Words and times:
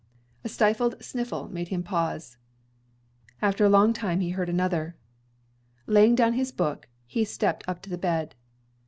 A 0.43 0.49
stifled 0.49 0.95
sniffle 1.03 1.47
made 1.49 1.67
him 1.67 1.83
pause. 1.83 2.37
After 3.39 3.63
a 3.65 3.69
long 3.69 3.93
time 3.93 4.19
he 4.19 4.31
heard 4.31 4.49
another. 4.49 4.95
Laying 5.85 6.15
down 6.15 6.33
his 6.33 6.51
book, 6.51 6.87
he 7.05 7.23
stepped 7.23 7.63
up 7.69 7.83
to 7.83 7.89
the 7.91 7.99
bed. 7.99 8.33